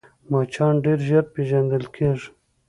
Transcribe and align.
مچان 0.31 0.73
ډېر 0.85 0.99
ژر 1.07 1.23
پېژندل 1.33 1.83
کېږي 1.95 2.29